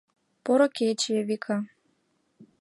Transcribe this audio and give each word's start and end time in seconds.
—Поро 0.43 0.67
кече, 0.77 1.09
Эвика! 1.21 1.57